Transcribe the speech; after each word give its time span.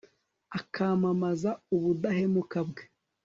ukamamaza 0.59 1.49
ubudahemuka 1.75 2.59
bwawe 2.69 2.81